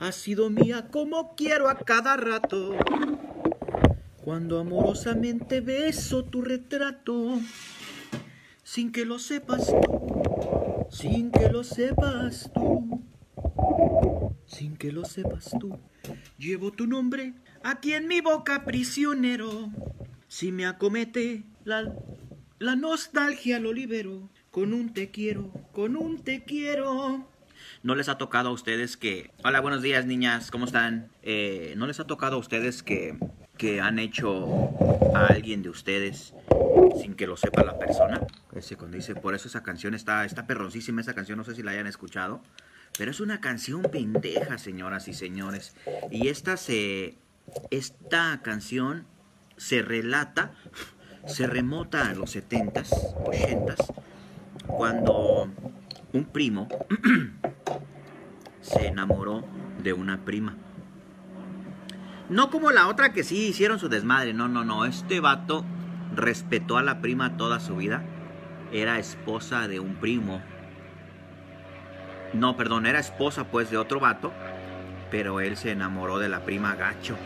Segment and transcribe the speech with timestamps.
[0.00, 2.74] has sido mía como quiero a cada rato.
[4.24, 7.38] Cuando amorosamente beso tu retrato,
[8.62, 13.02] sin que lo sepas tú, sin que lo sepas tú,
[14.46, 15.78] sin que lo sepas tú,
[16.38, 19.68] llevo tu nombre aquí en mi boca prisionero.
[20.28, 21.94] Si me acomete la,
[22.58, 27.29] la nostalgia lo libero, con un te quiero, con un te quiero.
[27.82, 29.30] ¿No les ha tocado a ustedes que...
[29.42, 31.08] Hola, buenos días niñas, ¿cómo están?
[31.22, 33.16] Eh, ¿No les ha tocado a ustedes que,
[33.56, 34.70] que han hecho
[35.14, 36.34] a alguien de ustedes
[37.00, 38.20] sin que lo sepa la persona?
[38.54, 41.62] Ese cuando dice, por eso esa canción está, está perroncísima, esa canción, no sé si
[41.62, 42.42] la hayan escuchado.
[42.98, 45.74] Pero es una canción pendeja, señoras y señores.
[46.10, 47.16] Y esta se...
[47.70, 49.06] Esta canción
[49.56, 50.52] se relata,
[51.26, 53.94] se remota a los 70s, 80s,
[54.66, 55.50] cuando
[56.12, 56.68] un primo
[58.60, 59.44] se enamoró
[59.82, 60.56] de una prima.
[62.28, 65.64] No como la otra que sí hicieron su desmadre, no, no, no, este vato
[66.14, 68.04] respetó a la prima toda su vida,
[68.72, 70.40] era esposa de un primo.
[72.32, 74.32] No, perdón, era esposa pues de otro vato,
[75.10, 77.16] pero él se enamoró de la prima gacho.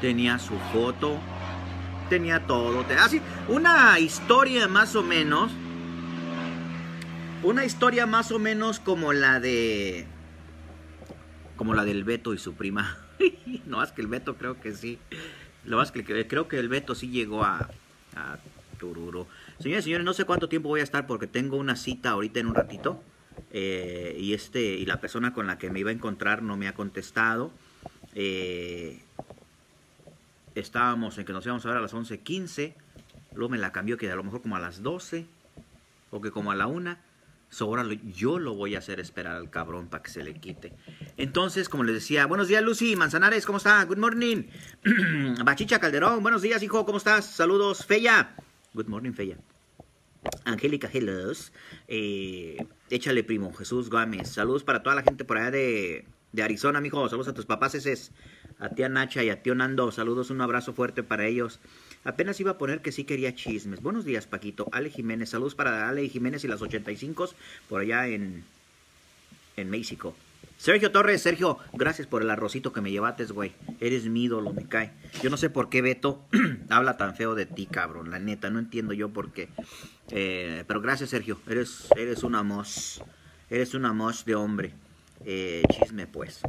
[0.00, 1.18] Tenía su foto,
[2.08, 5.50] tenía todo, así, una historia más o menos
[7.42, 10.06] una historia más o menos como la de.
[11.56, 12.98] Como la del Beto y su prima.
[13.66, 14.98] no más que el Beto creo que sí.
[15.64, 17.70] Lo más que creo que el Beto sí llegó a,
[18.16, 18.38] a
[18.78, 19.26] Tururo.
[19.58, 22.46] Señores, señores, no sé cuánto tiempo voy a estar porque tengo una cita ahorita en
[22.46, 23.02] un ratito.
[23.52, 26.68] Eh, y este y la persona con la que me iba a encontrar no me
[26.68, 27.52] ha contestado.
[28.14, 29.02] Eh,
[30.54, 32.74] estábamos en que nos íbamos a ver a las 11.15.
[33.34, 35.26] Luego me la cambió que a lo mejor como a las 12
[36.10, 37.09] o que como a la 1
[37.58, 37.84] ahora
[38.14, 40.72] yo lo voy a hacer esperar al cabrón para que se le quite.
[41.16, 43.84] Entonces, como les decía, buenos días Lucy Manzanares, ¿cómo está?
[43.84, 44.44] Good morning.
[45.44, 47.26] Bachicha Calderón, buenos días hijo, ¿cómo estás?
[47.26, 48.36] Saludos, Feya.
[48.74, 49.36] Good morning, Feya.
[50.44, 51.52] Angélica Hellos.
[51.88, 52.56] Eh,
[52.90, 54.28] échale primo, Jesús Gómez.
[54.28, 57.08] Saludos para toda la gente por allá de, de Arizona, mijo.
[57.08, 57.94] Saludos a tus papás, ese
[58.58, 59.90] a tía Nacha y a tío Nando.
[59.90, 61.60] Saludos, un abrazo fuerte para ellos.
[62.04, 63.82] Apenas iba a poner que sí quería chismes.
[63.82, 64.68] Buenos días, Paquito.
[64.72, 65.30] Ale Jiménez.
[65.30, 67.30] Saludos para Ale Jiménez y las 85
[67.68, 68.44] por allá en,
[69.56, 70.14] en México.
[70.56, 73.52] Sergio Torres, Sergio, gracias por el arrocito que me llevates, güey.
[73.80, 74.92] Eres mi ídolo, me cae.
[75.22, 76.22] Yo no sé por qué Beto
[76.68, 78.10] habla tan feo de ti, cabrón.
[78.10, 79.48] La neta, no entiendo yo por qué.
[80.10, 81.40] Eh, pero gracias, Sergio.
[81.48, 83.02] Eres, eres una mos.
[83.48, 84.74] Eres una mos de hombre.
[85.24, 86.40] Eh, chisme, pues.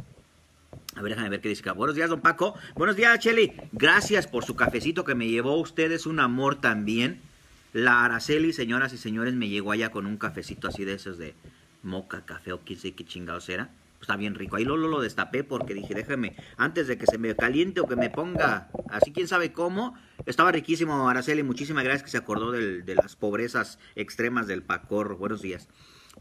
[0.94, 1.70] A ver, déjame ver qué dice.
[1.70, 2.54] Buenos días, don Paco.
[2.74, 3.52] Buenos días, Cheli.
[3.72, 5.58] Gracias por su cafecito que me llevó.
[5.58, 7.20] Usted es un amor también.
[7.72, 11.34] La Araceli, señoras y señores, me llegó allá con un cafecito así de esos de
[11.82, 13.70] moca, café o quién sé qué chingados era.
[14.00, 14.56] Está bien rico.
[14.56, 17.96] Ahí lo, lo, destapé porque dije, déjeme, antes de que se me caliente o que
[17.96, 19.96] me ponga así, quién sabe cómo.
[20.26, 21.42] Estaba riquísimo, Araceli.
[21.42, 25.16] Muchísimas gracias que se acordó de las pobrezas extremas del Pacor.
[25.16, 25.68] Buenos días.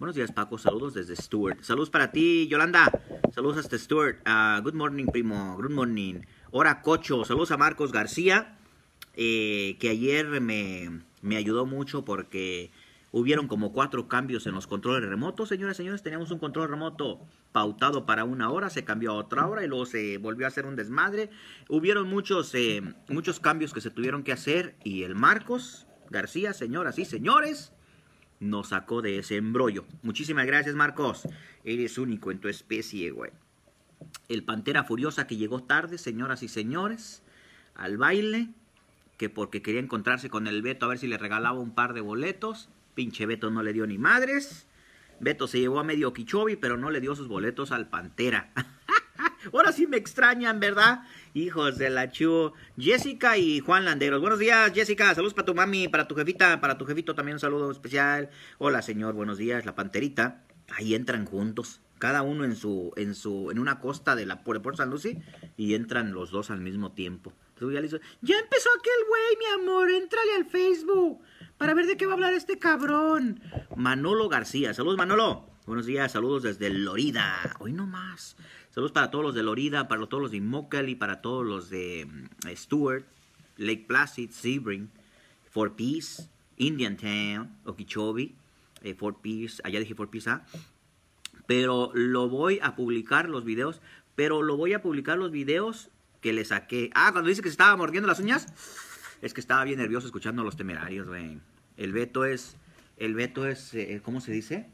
[0.02, 0.58] Buenos días, Paco.
[0.58, 1.62] Saludos desde Stuart.
[1.62, 2.92] Saludos para ti, Yolanda.
[3.36, 4.18] Saludos hasta Stuart.
[4.28, 5.56] Uh, good morning, primo.
[5.58, 6.22] Good morning.
[6.50, 7.24] Hora Cocho.
[7.24, 8.58] Saludos a Marcos García,
[9.14, 12.72] eh, que ayer me, me ayudó mucho porque
[13.12, 15.50] hubieron como cuatro cambios en los controles remotos.
[15.50, 17.20] Señoras y señores, teníamos un control remoto
[17.52, 20.66] pautado para una hora, se cambió a otra hora y luego se volvió a hacer
[20.66, 21.30] un desmadre.
[21.70, 26.98] Hubieron muchos, eh, muchos cambios que se tuvieron que hacer y el Marcos García, señoras
[26.98, 27.72] y señores,
[28.42, 29.86] nos sacó de ese embrollo.
[30.02, 31.28] Muchísimas gracias, Marcos.
[31.64, 33.32] Eres único en tu especie, güey.
[34.28, 37.24] El Pantera Furiosa que llegó tarde, señoras y señores,
[37.76, 38.50] al baile,
[39.18, 42.02] que porque quería encontrarse con el Beto a ver si le regalaba un par de
[42.02, 42.70] boletos.
[42.96, 44.68] Pinche Beto no le dio ni madres.
[45.20, 48.52] Beto se llevó a medio Kichobi, pero no le dio sus boletos al Pantera.
[49.54, 51.02] Ahora sí me extrañan, ¿verdad?
[51.34, 52.54] Hijos de la chu.
[52.78, 54.22] Jessica y Juan Landeros.
[54.22, 55.14] Buenos días, Jessica.
[55.16, 58.30] Saludos para tu mami, para tu jefita, para tu jefito también un saludo especial.
[58.58, 59.14] Hola, señor.
[59.14, 60.44] Buenos días, la panterita.
[60.70, 61.82] Ahí entran juntos.
[62.00, 65.20] Cada uno en su, en su, en una costa de la Puerto San Lucy
[65.58, 67.34] y entran los dos al mismo tiempo.
[67.60, 69.92] ya, ya empezó aquel güey, mi amor.
[69.92, 71.22] Entrale al Facebook
[71.58, 73.40] para ver de qué va a hablar este cabrón.
[73.76, 74.74] Manolo García.
[74.74, 75.52] Saludos, Manolo.
[75.68, 77.56] Buenos días, saludos desde Lorida.
[77.60, 78.36] Hoy no más.
[78.72, 82.08] Saludos para todos los de Lorida, para todos los de Immokalee, para todos los de
[82.10, 83.04] mm, Stewart,
[83.58, 84.90] Lake Placid, Sebring,
[85.50, 88.34] Fort Peace, Indian Town, Okeechobee,
[88.82, 90.46] eh, Fort Pierce, allá dije Fort Pierce, ¿ah?
[91.48, 93.82] Pero lo voy a publicar los videos,
[94.16, 95.90] pero lo voy a publicar los videos
[96.22, 96.92] que le saqué.
[96.96, 98.48] Ah, cuando dice que se estaba mordiendo las uñas,
[99.22, 101.40] es que estaba bien nervioso escuchando a los temerarios, güey.
[101.76, 102.56] El Beto es,
[102.96, 104.70] el Beto es, eh, ¿cómo se dice?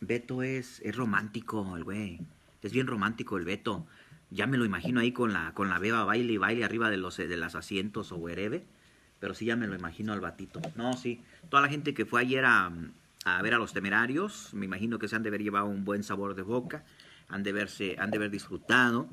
[0.00, 2.20] Beto es, es romántico, el güey.
[2.62, 3.86] Es bien romántico el Beto.
[4.30, 6.96] Ya me lo imagino ahí con la, con la beba baile y baile arriba de
[6.96, 8.62] los de los asientos o wherever.
[9.20, 10.60] Pero sí ya me lo imagino al batito.
[10.74, 11.22] No, sí.
[11.48, 12.72] Toda la gente que fue ayer a,
[13.24, 16.02] a ver a los temerarios, me imagino que se han de haber llevado un buen
[16.02, 16.84] sabor de boca.
[17.28, 19.08] Han de, verse, han de haber disfrutado.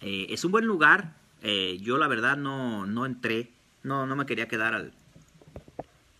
[0.00, 1.16] Eh, es un buen lugar.
[1.42, 3.50] Eh, yo la verdad no, no entré.
[3.82, 4.92] No, no me quería quedar al,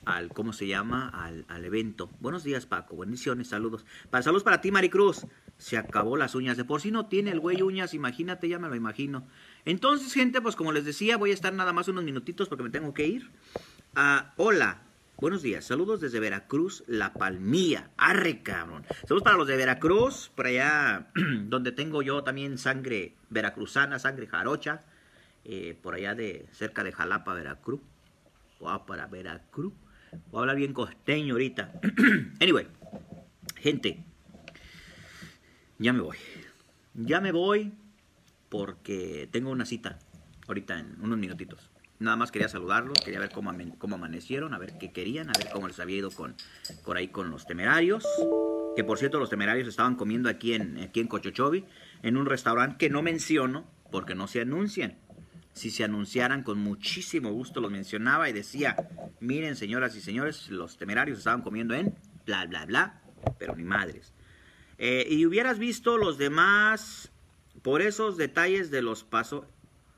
[0.05, 1.09] al ¿cómo se llama?
[1.09, 2.11] Al, al, evento.
[2.21, 2.97] Buenos días, Paco.
[2.97, 3.85] Bendiciones, saludos.
[4.11, 5.27] Para, saludos para ti, Maricruz.
[5.59, 6.57] Se acabó las uñas.
[6.57, 9.27] De por sí no tiene el güey uñas, imagínate, ya me lo imagino.
[9.65, 12.71] Entonces, gente, pues como les decía, voy a estar nada más unos minutitos porque me
[12.71, 13.31] tengo que ir.
[13.97, 14.83] Uh, hola,
[15.19, 15.65] buenos días.
[15.65, 17.91] Saludos desde Veracruz, La Palmilla.
[17.97, 18.85] Arre, cabrón.
[19.03, 21.11] Saludos para los de Veracruz, por allá
[21.45, 24.83] donde tengo yo también sangre veracruzana, sangre jarocha.
[25.45, 27.81] Eh, por allá de cerca de Jalapa, Veracruz.
[28.61, 29.73] Wow, para Veracruz.
[30.31, 31.73] Voy a hablar bien costeño ahorita.
[32.41, 32.67] anyway,
[33.56, 34.05] gente,
[35.79, 36.17] ya me voy.
[36.94, 37.73] Ya me voy
[38.49, 39.99] porque tengo una cita
[40.47, 41.70] ahorita en unos minutitos.
[41.99, 45.49] Nada más quería saludarlos, quería ver cómo, cómo amanecieron, a ver qué querían, a ver
[45.53, 46.35] cómo les había ido con,
[46.85, 48.05] por ahí con los temerarios.
[48.76, 51.65] Que por cierto, los temerarios estaban comiendo aquí en, aquí en Cochochovi,
[52.03, 54.99] en un restaurante que no menciono porque no se anuncian
[55.53, 58.77] si se anunciaran con muchísimo gusto los mencionaba y decía,
[59.21, 61.95] miren señoras y señores, los temerarios estaban comiendo en
[62.25, 63.03] bla, bla, bla,
[63.39, 64.13] pero ni madres.
[64.79, 67.13] Eh, y hubieras visto los demás,
[67.63, 69.45] por esos detalles de los pasos,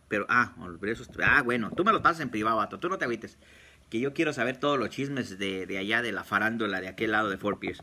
[0.09, 3.05] pero, ah, esos, ah, bueno, tú me los pasas en privado, vato, tú no te
[3.05, 3.39] agüites,
[3.89, 7.13] que yo quiero saber todos los chismes de, de allá de la farándula, de aquel
[7.13, 7.83] lado de Fort Pierce.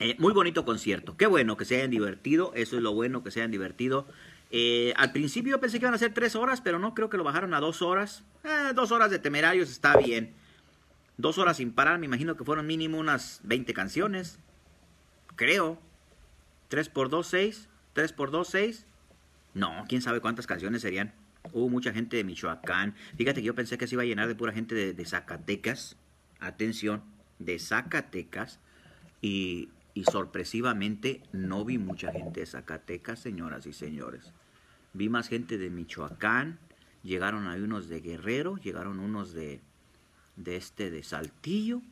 [0.00, 3.30] Eh, muy bonito concierto, qué bueno que se hayan divertido, eso es lo bueno que
[3.30, 4.06] se hayan divertido.
[4.50, 7.24] Eh, al principio pensé que iban a ser tres horas, pero no, creo que lo
[7.24, 8.24] bajaron a dos horas.
[8.44, 10.34] Eh, dos horas de temerarios está bien.
[11.16, 14.38] Dos horas sin parar, me imagino que fueron mínimo unas 20 canciones.
[15.36, 15.78] Creo.
[16.68, 17.68] ¿Tres por dos, seis?
[17.92, 18.86] ¿Tres por dos, seis?
[19.54, 21.12] No, quién sabe cuántas canciones serían.
[21.52, 22.94] Hubo mucha gente de Michoacán.
[23.16, 25.96] Fíjate que yo pensé que se iba a llenar de pura gente de Zacatecas.
[26.40, 27.02] Atención,
[27.38, 28.60] de Zacatecas.
[29.20, 34.32] Y y sorpresivamente no vi mucha gente de Zacatecas, señoras y señores.
[34.92, 36.60] Vi más gente de Michoacán,
[37.02, 39.60] llegaron ahí unos de Guerrero, llegaron unos de,
[40.36, 41.82] de este de Saltillo,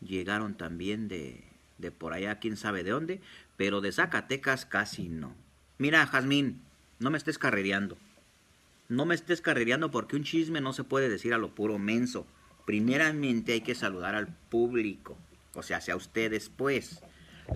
[0.00, 1.44] llegaron también de,
[1.76, 3.20] de por allá, quién sabe de dónde,
[3.58, 5.34] pero de Zacatecas casi no.
[5.76, 6.62] Mira, Jazmín,
[6.98, 7.98] no me estés carrereando.
[8.88, 12.26] No me estés carrereando porque un chisme no se puede decir a lo puro menso.
[12.64, 15.18] Primeramente hay que saludar al público,
[15.52, 17.02] o sea, hacia ustedes pues.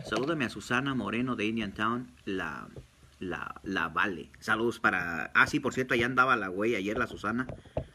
[0.04, 2.68] Salúdame a Susana Moreno de Indian Town, la,
[3.20, 4.30] la, la Vale.
[4.40, 5.30] Saludos para...
[5.34, 7.46] Ah, sí, por cierto, allá andaba la güey ayer la Susana.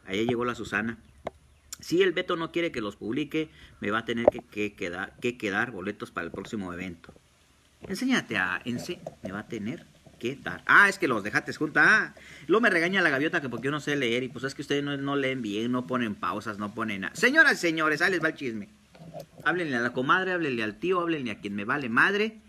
[0.06, 0.98] Allá llegó la Susana.
[1.80, 3.50] Si el Beto no quiere que los publique,
[3.82, 7.14] me va a tener que, quedar, que quedar boletos para el próximo evento.
[7.82, 8.62] Enséñate a...
[8.66, 9.86] Ense me va a tener
[10.20, 10.64] que dar.
[10.66, 11.84] Ah, es que los dejaste juntos.
[11.86, 12.14] Ah,
[12.48, 14.24] luego me regaña la gaviota que porque yo no sé leer.
[14.24, 17.16] Y pues es que ustedes no, no leen bien, no ponen pausas, no ponen nada.
[17.16, 18.70] Señoras y señores, ahí les va el chisme.
[19.44, 22.40] Háblenle a la comadre, háblenle al tío, háblenle a quien me vale madre.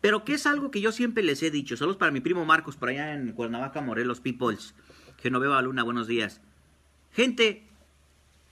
[0.00, 1.76] Pero que es algo que yo siempre les he dicho.
[1.76, 4.74] Saludos para mi primo Marcos por allá en Cuernavaca, Morelos, Peoples.
[5.22, 6.40] Genoveva Luna, buenos días.
[7.12, 7.62] Gente,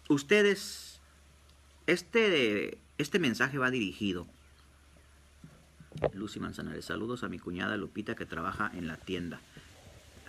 [0.08, 1.00] ustedes,
[1.86, 4.26] este, este mensaje va dirigido.
[6.14, 9.40] Lucy Manzanares, saludos a mi cuñada Lupita que trabaja en la tienda.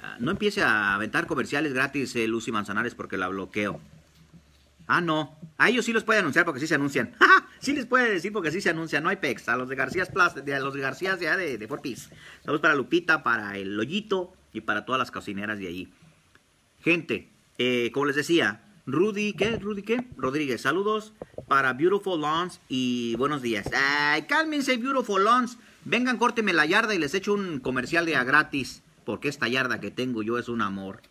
[0.01, 3.79] Ah, no empiece a aventar comerciales gratis, eh, Lucy Manzanares, porque la bloqueo.
[4.87, 5.37] Ah, no.
[5.57, 7.15] A ellos sí los puede anunciar porque sí se anuncian.
[7.59, 9.03] sí les puede decir porque sí se anuncian.
[9.03, 9.47] No hay pex.
[9.49, 12.09] A los de García Plus, de, a los de García ya de, de Fortis.
[12.43, 15.93] Saludos para Lupita, para el Lollito y para todas las cocineras de allí.
[16.79, 19.57] Gente, eh, como les decía, Rudy, ¿qué?
[19.57, 20.07] Rudy, ¿qué?
[20.17, 21.13] Rodríguez, saludos
[21.47, 23.69] para Beautiful Lawns y buenos días.
[23.73, 25.57] Ay, cálmense, Beautiful Lawns.
[25.85, 28.83] Vengan, córteme la yarda y les echo un comercial de a gratis.
[29.05, 31.01] Porque esta yarda que tengo yo es un amor.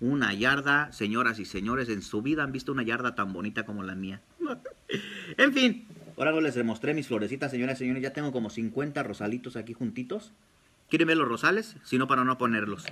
[0.00, 3.82] Una yarda, señoras y señores, en su vida han visto una yarda tan bonita como
[3.82, 4.20] la mía.
[5.38, 5.86] en fin,
[6.18, 8.02] ahora no les demostré mis florecitas, señoras y señores.
[8.02, 10.32] Ya tengo como 50 rosalitos aquí juntitos.
[10.90, 11.76] ¿Quieren ver los rosales?
[11.82, 12.84] Si no, para no ponerlos.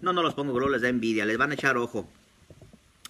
[0.00, 1.24] No, no los pongo, bro, les da envidia.
[1.24, 2.08] Les van a echar ojo.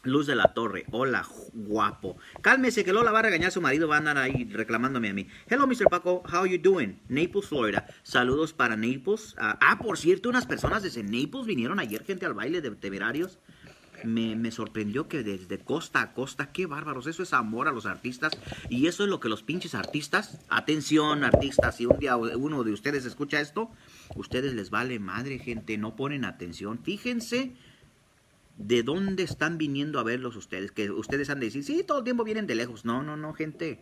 [0.04, 2.16] Luz de la Torre, hola, guapo.
[2.40, 5.14] Cálmese que Lola va a regañar a su marido, va a andar ahí reclamándome a
[5.14, 5.28] mí.
[5.48, 5.88] Hello, Mr.
[5.88, 6.98] Paco, how you doing?
[7.08, 7.86] Naples, Florida.
[8.02, 9.36] Saludos para Naples.
[9.38, 13.38] ah, ah por cierto, unas personas desde Naples vinieron ayer, gente, al baile de temerarios.
[14.02, 17.86] Me, me, sorprendió que desde costa a costa, qué bárbaros, eso es amor a los
[17.86, 18.32] artistas
[18.68, 22.72] y eso es lo que los pinches artistas, atención artistas, si un día uno de
[22.72, 23.70] ustedes escucha esto,
[24.16, 27.54] ustedes les vale madre gente, no ponen atención, fíjense
[28.56, 32.04] de dónde están viniendo a verlos ustedes, que ustedes han de decir, sí, todo el
[32.04, 32.84] tiempo vienen de lejos.
[32.84, 33.80] No, no, no, gente.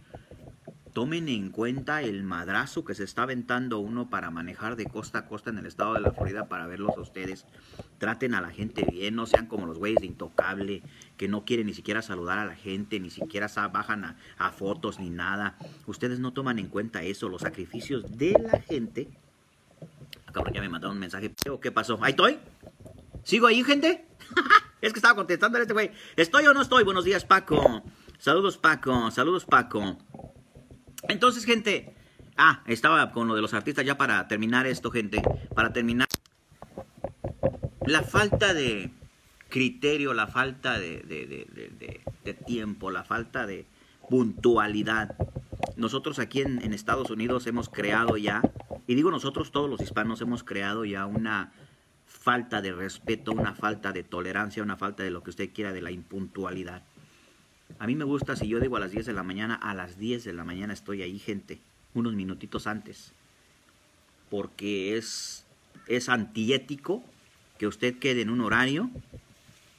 [0.93, 5.27] tomen en cuenta el madrazo que se está aventando uno para manejar de costa a
[5.27, 7.47] costa en el estado de la Florida para verlos a ustedes.
[7.99, 10.83] Traten a la gente bien, no sean como los güeyes de Intocable,
[11.17, 15.11] que no quieren ni siquiera saludar a la gente, ni siquiera bajan a, fotos ni
[15.11, 15.57] nada.
[15.87, 19.09] Ustedes no toman en cuenta eso, los sacrificios de la gente.
[20.33, 21.33] Cabrón, ya me mandaron un mensaje.
[21.61, 21.99] ¿Qué pasó?
[22.03, 22.39] ¿Ahí estoy?
[23.23, 24.07] ¿Sigo ahí, gente?
[24.81, 25.91] es que estaba contestando a este güey.
[26.17, 26.85] ¿Estoy o no estoy?
[26.85, 27.83] Buenos días, Paco.
[28.19, 29.11] Saludos, Paco.
[29.11, 29.99] Saludos, Paco.
[31.09, 31.95] Entonces, gente,
[32.37, 35.23] ah, estaba con lo de los artistas ya para terminar esto, gente,
[35.55, 36.09] para terminar.
[37.87, 38.91] La falta de
[39.49, 43.67] criterio, la falta de, de, tiempo, la falta de
[44.09, 45.17] puntualidad.
[45.77, 48.43] Nosotros aquí en Estados Unidos hemos creado ya,
[48.87, 51.53] y digo nosotros todos los hispanos hemos creado ya una
[52.11, 55.81] falta de respeto, una falta de tolerancia, una falta de lo que usted quiera de
[55.81, 56.83] la impuntualidad.
[57.79, 59.99] A mí me gusta si yo digo a las 10 de la mañana, a las
[59.99, 61.61] 10 de la mañana estoy ahí, gente,
[61.95, 63.13] unos minutitos antes.
[64.29, 65.47] Porque es,
[65.87, 67.03] es antiético
[67.59, 68.91] que usted quede en un horario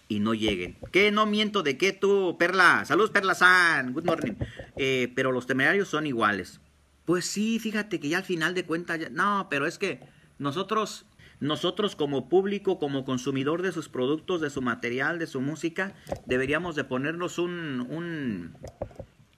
[0.07, 0.77] y no lleguen.
[0.91, 1.11] ¿Qué?
[1.11, 2.85] No miento de qué tú, Perla.
[2.85, 3.93] Saludos, Perla San.
[3.93, 4.33] Good morning.
[4.77, 6.59] Eh, pero los temerarios son iguales.
[7.05, 10.00] Pues sí, fíjate que ya al final de cuentas, no, pero es que
[10.39, 11.05] nosotros
[11.41, 15.93] nosotros como público, como consumidor de sus productos, de su material, de su música,
[16.25, 18.55] deberíamos de ponernos un, un,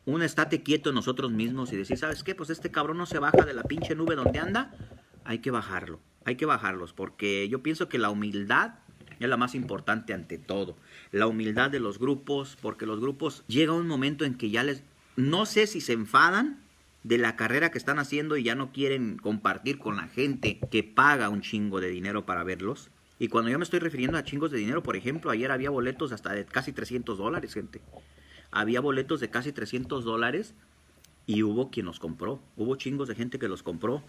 [0.05, 2.35] un estate quieto nosotros mismos y decir, ¿sabes qué?
[2.35, 4.75] Pues este cabrón no se baja de la pinche nube donde anda,
[5.23, 8.75] hay que bajarlo, hay que bajarlos, porque yo pienso que la humildad
[9.21, 10.75] es la más importante ante todo.
[11.11, 14.83] La humildad de los grupos, porque los grupos llega un momento en que ya les,
[15.15, 16.62] no sé si se enfadan
[17.03, 20.83] de la carrera que están haciendo y ya no quieren compartir con la gente que
[20.83, 22.89] paga un chingo de dinero para verlos.
[23.19, 26.11] Y cuando yo me estoy refiriendo a chingos de dinero, por ejemplo, ayer había boletos
[26.11, 27.81] hasta de casi 300 dólares, gente.
[28.51, 30.55] Había boletos de casi 300 dólares
[31.25, 32.39] y hubo quien los compró.
[32.55, 34.01] Hubo chingos de gente que los compró.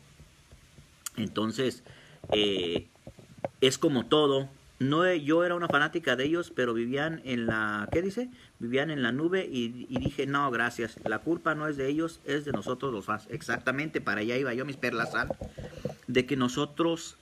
[1.17, 1.83] Entonces,
[2.33, 2.89] eh,
[3.61, 4.49] es como todo
[4.89, 8.31] no yo era una fanática de ellos, pero vivían en la, ¿qué dice?
[8.59, 12.45] Vivían en la nube y, dije, no, gracias, la culpa no es de ellos, es
[12.45, 13.27] de nosotros los fans.
[13.31, 15.11] Exactamente, para allá iba yo, mis perlas,
[16.07, 17.17] de que nosotros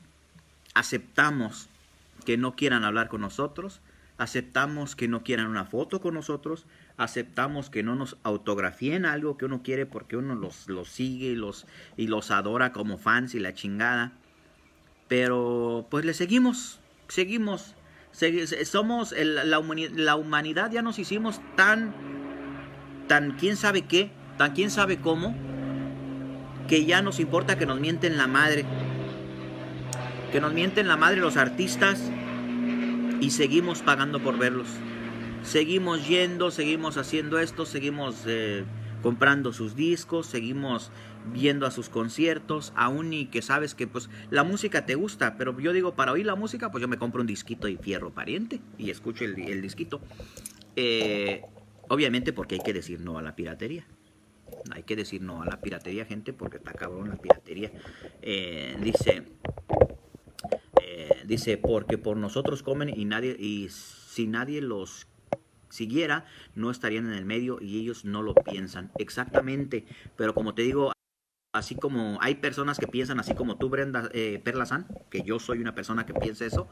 [0.74, 1.68] aceptamos
[2.24, 3.80] que no quieran hablar con nosotros,
[4.18, 6.66] aceptamos que no quieran una foto con nosotros,
[6.96, 11.34] aceptamos que no nos autografíen algo que uno quiere porque uno los, los sigue y
[11.34, 11.66] los,
[11.96, 14.12] y los adora como fans y la chingada.
[15.08, 16.80] Pero pues le seguimos,
[17.12, 17.74] seguimos,
[18.64, 19.58] somos, la,
[20.16, 21.92] humanidad ya nos hicimos tan,
[23.06, 25.34] tan quién sabe qué, tan quién sabe cómo,
[26.68, 28.64] que ya nos importa que nos mienten la madre,
[30.32, 32.10] que nos mienten la madre los artistas
[33.20, 34.68] y seguimos pagando por verlos.
[35.42, 38.64] Seguimos yendo, seguimos haciendo esto, seguimos eh,
[39.02, 40.90] comprando sus discos, seguimos
[41.32, 45.58] viendo a sus conciertos, aún y que sabes que pues la música te gusta, pero
[45.58, 48.60] yo digo, para oír la música, pues yo me compro un disquito y fierro pariente
[48.78, 50.00] y escucho el, el disquito.
[50.76, 51.42] Eh,
[51.88, 53.86] obviamente porque hay que decir no a la piratería.
[54.70, 57.72] Hay que decir no a la piratería, gente, porque está cabrón la piratería.
[58.20, 59.24] Eh, dice,
[60.80, 65.08] eh, dice, porque por nosotros comen y nadie, y si nadie los
[65.68, 68.90] siguiera, no estarían en el medio y ellos no lo piensan.
[68.98, 69.86] Exactamente,
[70.16, 70.92] pero como te digo,
[71.52, 75.60] así como hay personas que piensan así como tú, Brenda eh, Perlasan, que yo soy
[75.60, 76.68] una persona que piensa eso,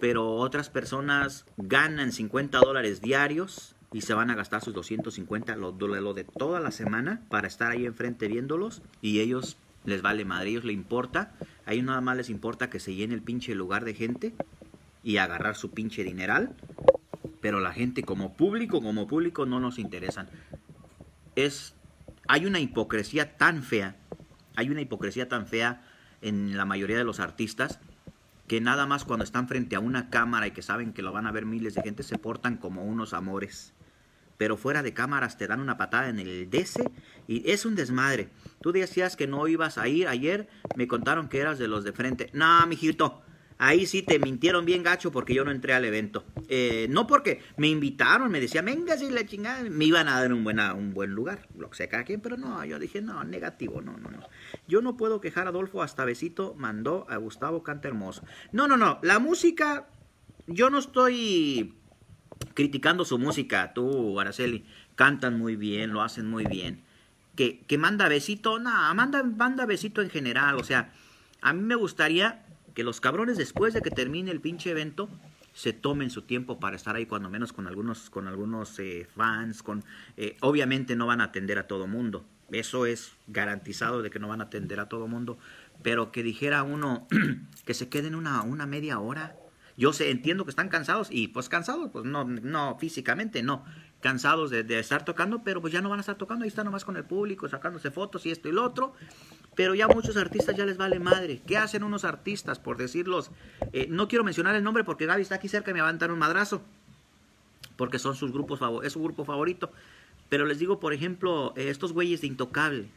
[0.00, 5.70] pero otras personas ganan 50 dólares diarios y se van a gastar sus 250, lo,
[5.72, 10.50] lo de toda la semana, para estar ahí enfrente viéndolos y ellos les vale madre,
[10.50, 11.32] ellos les importa,
[11.64, 14.34] a ellos nada más les importa que se llene el pinche lugar de gente
[15.04, 16.56] y agarrar su pinche dineral,
[17.40, 20.28] pero la gente como público, como público no nos interesan.
[21.36, 21.74] Es,
[22.26, 23.96] hay una hipocresía tan fea
[24.56, 25.82] hay una hipocresía tan fea
[26.20, 27.80] en la mayoría de los artistas
[28.46, 31.26] que nada más cuando están frente a una cámara y que saben que lo van
[31.26, 33.72] a ver miles de gente se portan como unos amores.
[34.36, 36.90] Pero fuera de cámaras te dan una patada en el DC
[37.28, 38.28] y es un desmadre.
[38.60, 41.92] Tú decías que no ibas a ir ayer, me contaron que eras de los de
[41.92, 42.30] frente.
[42.32, 43.22] No, mijito,
[43.58, 46.24] Ahí sí te mintieron bien gacho porque yo no entré al evento.
[46.48, 50.32] Eh, no porque me invitaron, me decían, venga, si la chingada, me iban a dar
[50.32, 53.22] un, buena, un buen lugar, lo que sea cada quien, pero no, yo dije, no,
[53.22, 54.28] negativo, no, no, no.
[54.66, 58.24] Yo no puedo quejar a Adolfo, hasta besito mandó a Gustavo Canta Hermoso.
[58.52, 59.86] No, no, no, la música,
[60.46, 61.74] yo no estoy
[62.54, 64.64] criticando su música, tú, Araceli,
[64.96, 66.82] cantan muy bien, lo hacen muy bien.
[67.36, 70.92] Que, que manda besito, no, manda, manda besito en general, o sea,
[71.40, 72.43] a mí me gustaría
[72.74, 75.08] que los cabrones después de que termine el pinche evento
[75.52, 79.62] se tomen su tiempo para estar ahí cuando menos con algunos con algunos eh, fans
[79.62, 79.84] con
[80.16, 82.24] eh, obviamente no van a atender a todo mundo.
[82.50, 85.38] Eso es garantizado de que no van a atender a todo mundo,
[85.82, 87.06] pero que dijera uno
[87.64, 89.36] que se queden una, una media hora.
[89.76, 93.64] Yo sé, entiendo que están cansados y pues cansados, pues no, no físicamente, no,
[94.04, 96.84] cansados de, estar tocando, pero pues ya no van a estar tocando, ahí están nomás
[96.84, 98.92] con el público, sacándose fotos y esto y lo otro,
[99.54, 101.40] pero ya muchos artistas ya les vale madre.
[101.46, 103.30] ¿Qué hacen unos artistas, por decirlos?
[103.72, 105.92] Eh, no quiero mencionar el nombre porque Gaby está aquí cerca y me va a
[105.94, 106.60] dar un madrazo,
[107.78, 109.72] porque son sus grupos, es su grupo favorito,
[110.28, 112.88] pero les digo, por ejemplo, eh, estos güeyes de Intocable,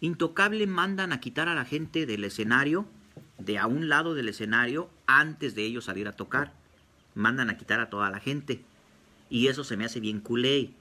[0.00, 2.86] Intocable mandan a quitar a la gente del escenario,
[3.38, 6.54] de a un lado del escenario, antes de ellos salir a tocar.
[7.14, 8.64] Mandan a quitar a toda la gente.
[9.30, 10.72] Y eso se me hace bien culé.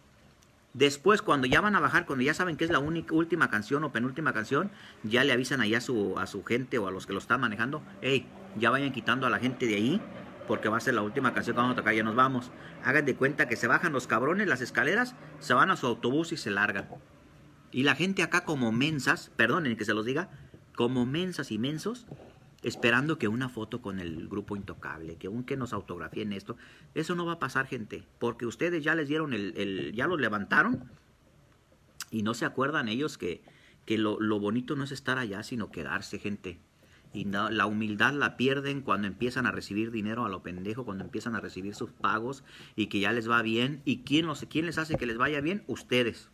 [0.74, 3.84] Después, cuando ya van a bajar, cuando ya saben que es la única, última canción
[3.84, 4.70] o penúltima canción,
[5.04, 7.42] ya le avisan ahí a su, a su gente o a los que lo están
[7.42, 8.28] manejando, hey,
[8.60, 10.02] ya vayan quitando a la gente de ahí,
[10.48, 12.52] porque va a ser la última canción que vamos a tocar, ya nos vamos.
[12.84, 16.32] Hagan de cuenta que se bajan los cabrones las escaleras, se van a su autobús
[16.32, 16.88] y se largan.
[17.72, 20.30] Y la gente acá como mensas, perdonen que se los diga,
[20.76, 22.06] como mensas y mensos,
[22.68, 26.58] esperando que una foto con el grupo intocable, que un que nos autografíen esto.
[26.96, 30.84] Eso no va a pasar, gente, porque ustedes ya les dieron el, ya los levantaron
[32.12, 33.42] y no se acuerdan ellos que,
[33.86, 36.60] que lo, lo, bonito no es estar allá, sino quedarse, gente.
[37.14, 41.36] Y la humildad la pierden cuando empiezan a recibir dinero a lo pendejo, cuando empiezan
[41.36, 42.44] a recibir sus pagos
[42.76, 43.82] y que ya les va bien.
[43.86, 45.64] ¿Y quién, los, quién les hace que les vaya bien?
[45.68, 46.30] Ustedes.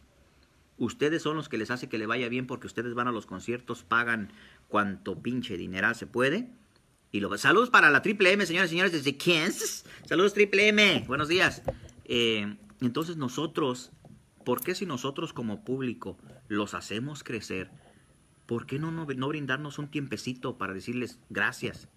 [0.77, 3.25] Ustedes son los que les hace que le vaya bien porque ustedes van a los
[3.25, 4.34] conciertos, pagan
[4.68, 6.50] cuanto pinche dinero se puede.
[7.12, 9.86] Y lo, saludos para la Triple M, señores y señores, desde Kansas.
[10.08, 11.62] Saludos Triple M, buenos días.
[12.06, 13.92] Eh, entonces nosotros,
[14.44, 17.70] ¿por qué si nosotros como público los hacemos crecer?
[18.48, 21.88] ¿Por qué no, no, no brindarnos un tiempecito para decirles gracias?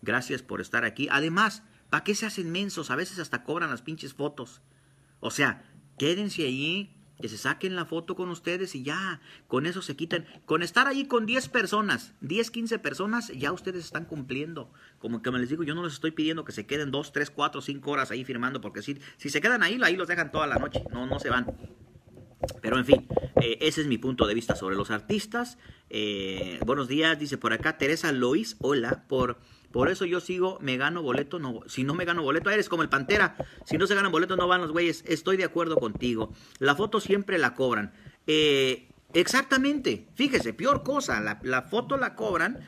[0.00, 1.08] Gracias por estar aquí.
[1.10, 2.90] Además, ¿para qué se hacen mensos?
[2.92, 4.62] A veces hasta cobran las pinches fotos.
[5.18, 5.64] O sea,
[5.98, 10.26] quédense allí, que se saquen la foto con ustedes y ya, con eso se quitan.
[10.46, 14.72] Con estar ahí con 10 personas, 10, 15 personas, ya ustedes están cumpliendo.
[14.98, 17.30] Como que me les digo, yo no les estoy pidiendo que se queden 2, 3,
[17.30, 20.46] 4, 5 horas ahí firmando, porque si, si se quedan ahí, ahí los dejan toda
[20.46, 21.46] la noche, no, no se van.
[22.62, 23.06] Pero en fin,
[23.42, 25.58] eh, ese es mi punto de vista sobre los artistas.
[25.90, 29.38] Eh, buenos días, dice por acá Teresa Lois, hola, por
[29.72, 32.82] por eso yo sigo, me gano boleto, no, si no me gano boleto, eres como
[32.82, 33.36] el Pantera.
[33.64, 35.04] Si no se ganan boleto, no van los güeyes.
[35.06, 36.32] Estoy de acuerdo contigo.
[36.58, 37.92] La foto siempre la cobran.
[38.26, 42.60] Eh, exactamente, fíjese, peor cosa, la, la foto la cobran.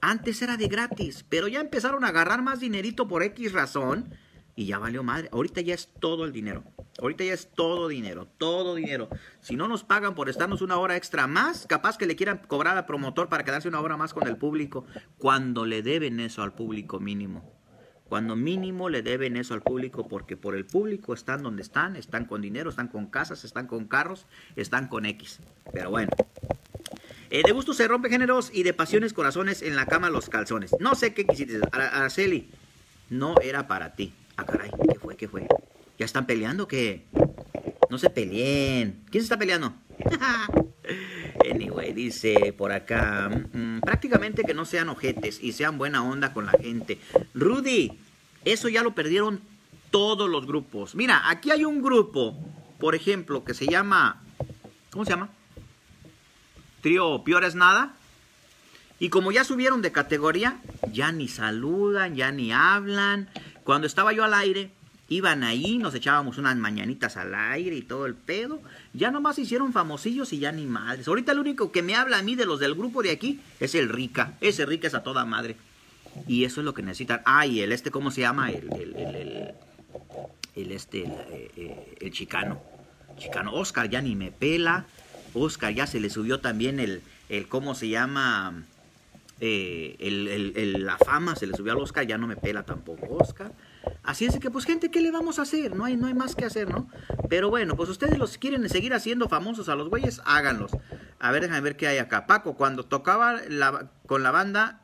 [0.00, 4.14] Antes era de gratis, pero ya empezaron a agarrar más dinerito por X razón
[4.58, 5.28] y ya valió madre.
[5.30, 6.64] Ahorita ya es todo el dinero.
[7.00, 9.08] Ahorita ya es todo dinero, todo dinero.
[9.40, 12.76] Si no nos pagan por estarnos una hora extra más, capaz que le quieran cobrar
[12.76, 14.84] al promotor para quedarse una hora más con el público,
[15.16, 17.48] cuando le deben eso al público mínimo.
[18.08, 22.24] Cuando mínimo le deben eso al público, porque por el público están donde están, están
[22.24, 25.38] con dinero, están con casas, están con carros, están con X.
[25.72, 26.10] Pero bueno.
[27.30, 30.74] Eh, de gusto se rompe géneros y de pasiones corazones en la cama los calzones.
[30.80, 31.60] No sé qué quisiste.
[31.70, 32.50] Araceli,
[33.08, 34.12] no era para ti.
[34.38, 35.16] Ah, caray, ¿qué fue?
[35.16, 35.48] ¿Qué fue?
[35.98, 37.06] ¿Ya están peleando que
[37.90, 39.02] No se peleen.
[39.10, 39.74] ¿Quién se está peleando?
[41.50, 46.46] anyway, dice por acá, mm, prácticamente que no sean ojetes y sean buena onda con
[46.46, 47.00] la gente.
[47.34, 47.98] Rudy,
[48.44, 49.40] eso ya lo perdieron
[49.90, 50.94] todos los grupos.
[50.94, 52.38] Mira, aquí hay un grupo,
[52.78, 54.22] por ejemplo, que se llama,
[54.92, 55.30] ¿cómo se llama?
[56.80, 57.96] Trío Piores Nada.
[59.00, 60.60] Y como ya subieron de categoría,
[60.92, 63.28] ya ni saludan, ya ni hablan,
[63.68, 64.70] cuando estaba yo al aire,
[65.10, 68.62] iban ahí, nos echábamos unas mañanitas al aire y todo el pedo.
[68.94, 71.06] Ya nomás hicieron famosillos y ya ni madres.
[71.06, 73.74] Ahorita el único que me habla a mí de los del grupo de aquí es
[73.74, 74.32] el Rica.
[74.40, 75.56] Ese Rica es a toda madre.
[76.26, 77.20] Y eso es lo que necesitan.
[77.26, 78.50] Ah, y el este, ¿cómo se llama?
[78.50, 79.54] El, el, el,
[80.56, 81.12] el este, el,
[81.58, 82.62] eh, el, chicano.
[83.18, 83.52] Chicano.
[83.52, 84.86] Oscar ya ni me pela.
[85.34, 88.64] Oscar ya se le subió también el, el ¿cómo se llama?
[89.40, 93.52] Eh, la fama se le subió al Oscar, ya no me pela tampoco Oscar.
[94.02, 95.76] Así es que, pues, gente, ¿qué le vamos a hacer?
[95.76, 96.88] No hay, no hay más que hacer, ¿no?
[97.28, 100.72] Pero bueno, pues ustedes los quieren seguir haciendo famosos a los güeyes, háganlos.
[101.20, 102.26] A ver, déjame ver qué hay acá.
[102.26, 103.36] Paco, cuando tocaba
[104.06, 104.80] con la banda,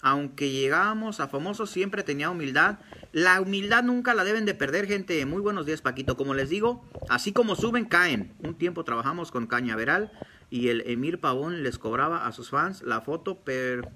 [0.00, 2.78] aunque llegábamos a famosos, siempre tenía humildad.
[3.12, 5.24] La humildad nunca la deben de perder, gente.
[5.24, 6.16] Muy buenos días, Paquito.
[6.16, 8.34] Como les digo, así como suben, caen.
[8.40, 10.12] Un tiempo trabajamos con Cañaveral
[10.54, 13.88] y el Emir Pavón les cobraba a sus fans la foto per,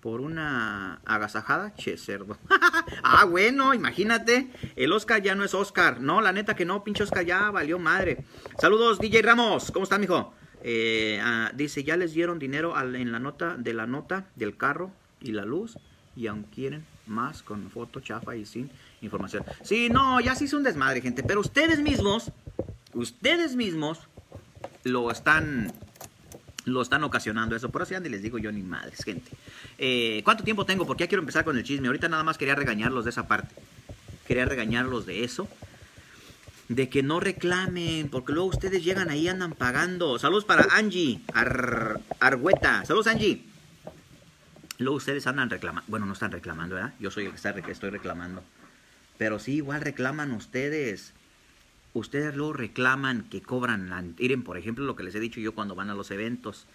[0.00, 2.36] por una agasajada, che cerdo.
[3.02, 6.02] ah, bueno, imagínate, el Oscar ya no es Oscar.
[6.02, 8.26] No, la neta que no, pinche Oscar ya valió madre.
[8.60, 10.34] Saludos, DJ Ramos, ¿cómo está, mijo?
[10.62, 14.90] Eh, ah, dice, ya les dieron dinero en la nota de la nota del carro
[15.22, 15.78] y la luz
[16.14, 19.46] y aún quieren más con foto chafa y sin información.
[19.62, 22.32] Sí, no, ya se hizo un desmadre, gente, pero ustedes mismos,
[22.92, 24.08] ustedes mismos
[24.84, 25.72] lo están
[26.66, 27.70] lo están ocasionando eso.
[27.70, 29.30] Por así ande les digo yo ni madres, gente.
[29.78, 30.86] Eh, ¿Cuánto tiempo tengo?
[30.86, 31.88] Porque ya quiero empezar con el chisme.
[31.88, 33.54] Ahorita nada más quería regañarlos de esa parte.
[34.26, 35.48] Quería regañarlos de eso.
[36.68, 40.18] De que no reclamen, porque luego ustedes llegan ahí andan pagando.
[40.18, 42.84] Saludos para Angie Ar Argüeta.
[42.86, 43.44] Saludos Angie.
[44.78, 45.86] Luego ustedes andan reclamando.
[45.88, 46.94] Bueno, no están reclamando, ¿verdad?
[46.98, 48.42] Yo soy el que, está, que estoy reclamando.
[49.18, 51.12] Pero sí, igual reclaman ustedes
[51.94, 55.74] ustedes luego reclaman que cobran, miren por ejemplo lo que les he dicho yo cuando
[55.74, 56.66] van a los eventos,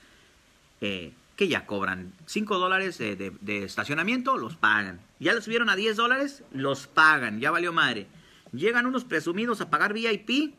[0.81, 4.99] eh, que ya cobran 5 dólares de, estacionamiento, los pagan.
[5.19, 8.07] Ya les subieron a 10 dólares, los pagan, ya valió madre.
[8.51, 10.55] Llegan unos presumidos a pagar VIP,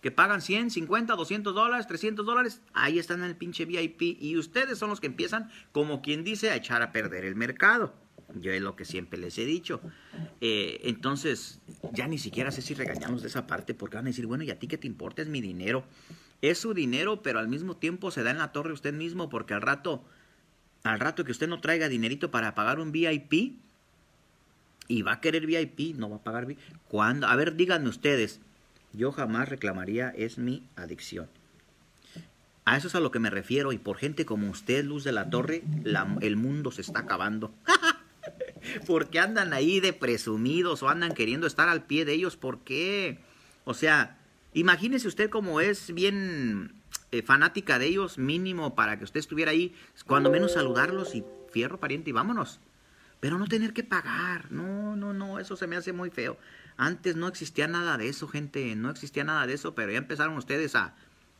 [0.00, 4.36] que pagan 100, 50, 200 dólares, 300 dólares, ahí están en el pinche VIP y
[4.36, 7.94] ustedes son los que empiezan, como quien dice, a echar a perder el mercado.
[8.34, 9.80] Yo es lo que siempre les he dicho.
[10.40, 11.60] Eh, entonces,
[11.92, 14.50] ya ni siquiera sé si regañamos de esa parte porque van a decir, bueno, ¿y
[14.50, 15.22] a ti qué te importa?
[15.22, 15.84] Es mi dinero.
[16.42, 19.54] Es su dinero, pero al mismo tiempo se da en la torre usted mismo porque
[19.54, 20.04] al rato,
[20.82, 23.58] al rato que usted no traiga dinerito para pagar un VIP
[24.88, 26.58] y va a querer VIP, no va a pagar VIP.
[26.88, 27.26] ¿Cuándo?
[27.26, 28.40] A ver, díganme ustedes.
[28.92, 31.28] Yo jamás reclamaría, es mi adicción.
[32.64, 35.12] A eso es a lo que me refiero y por gente como usted, Luz de
[35.12, 35.62] la Torre,
[36.20, 37.54] el mundo se está acabando.
[38.86, 42.36] porque andan ahí de presumidos o andan queriendo estar al pie de ellos?
[42.36, 43.18] ¿Por qué?
[43.64, 44.18] O sea,
[44.54, 46.72] imagínese usted como es bien
[47.12, 49.74] eh, fanática de ellos, mínimo para que usted estuviera ahí,
[50.06, 52.60] cuando menos saludarlos y fierro pariente y vámonos.
[53.20, 56.36] Pero no tener que pagar, no, no, no, eso se me hace muy feo.
[56.76, 60.36] Antes no existía nada de eso, gente, no existía nada de eso, pero ya empezaron
[60.36, 60.94] ustedes a,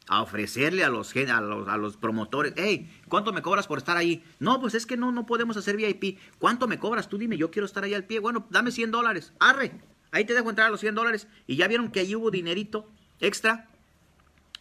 [0.08, 3.96] a ofrecerle a los, a los, a los promotores, hey, ¿cuánto me cobras por estar
[3.96, 4.22] ahí?
[4.38, 6.18] No, pues es que no, no podemos hacer VIP.
[6.38, 7.08] ¿Cuánto me cobras?
[7.08, 8.20] Tú dime, yo quiero estar ahí al pie.
[8.20, 9.32] Bueno, dame 100 dólares.
[9.40, 9.72] Arre,
[10.12, 11.26] ahí te dejo entrar a los 100 dólares.
[11.46, 12.88] Y ya vieron que ahí hubo dinerito
[13.20, 13.68] extra.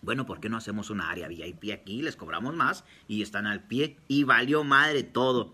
[0.01, 2.01] Bueno, ¿por qué no hacemos una área VIP aquí?
[2.01, 3.97] Les cobramos más y están al pie.
[4.07, 5.53] Y valió madre todo.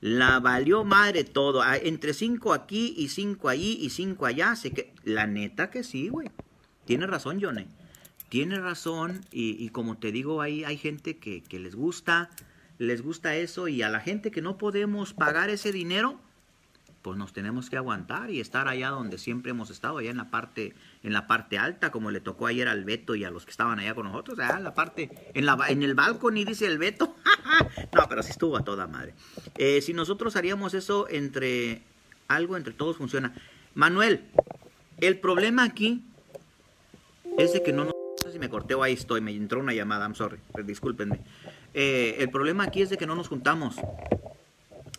[0.00, 1.62] La valió madre todo.
[1.62, 4.56] Ah, entre 5 aquí y 5 allí y 5 allá.
[4.56, 4.94] Sé que...
[5.04, 6.30] La neta que sí, güey.
[6.86, 7.66] Tienes razón, Johnny
[8.32, 12.30] tiene razón y, como te digo, hay, hay gente que, les gusta,
[12.78, 16.18] les gusta eso y a la gente que no podemos pagar ese dinero,
[17.02, 20.30] pues nos tenemos que aguantar y estar allá donde siempre hemos estado, allá en la
[20.30, 23.50] parte, en la parte alta, como le tocó ayer al Beto y a los que
[23.50, 26.64] estaban allá con nosotros, allá en la parte, en, la, en el balcón y dice
[26.64, 27.14] el Beto,
[27.94, 29.12] no, pero sí estuvo a toda madre.
[29.58, 31.82] Eh, si nosotros haríamos eso entre
[32.28, 33.34] algo, entre todos funciona.
[33.74, 34.24] Manuel,
[35.00, 36.02] el problema aquí
[37.36, 37.91] es de que no nos
[38.32, 41.20] si me corté ahí estoy, me entró una llamada, I'm sorry, discúlpenme.
[41.74, 43.76] Eh, el problema aquí es de que no nos juntamos.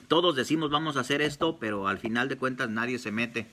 [0.07, 3.47] Todos decimos vamos a hacer esto, pero al final de cuentas nadie se mete.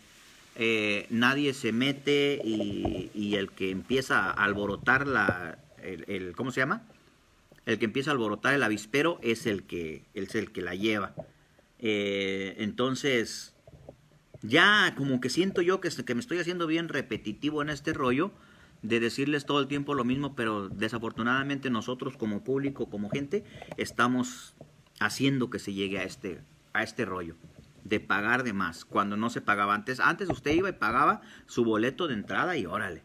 [0.56, 6.82] Eh, nadie se mete y, el que empieza a alborotar la, el, ¿cómo se llama?
[7.64, 11.14] El que empieza a alborotar el avispero es el que, es el que la lleva.
[11.78, 13.54] Eh, entonces,
[14.42, 18.32] ya como que siento yo que, que me estoy haciendo bien repetitivo en este rollo
[18.82, 23.44] de decirles todo el tiempo lo mismo, pero desafortunadamente nosotros como público, como gente,
[23.76, 24.54] estamos
[25.00, 26.40] haciendo que se llegue a este,
[26.72, 27.36] a este rollo
[27.84, 30.00] de pagar de más, cuando no se pagaba antes.
[30.00, 33.02] Antes usted iba y pagaba su boleto de entrada y órale.